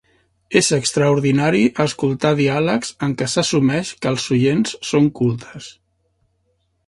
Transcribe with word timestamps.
És 0.59 0.69
extraordinari 0.77 1.59
escoltar 1.83 2.31
diàlegs 2.39 2.91
en 3.09 3.13
què 3.19 3.27
s'assumeix 3.35 3.93
que 4.05 4.11
els 4.15 4.27
oients 4.37 4.75
són 4.93 5.11
cultes. 5.21 5.69